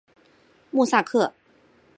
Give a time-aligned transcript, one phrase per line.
[0.71, 1.31] 穆萨克。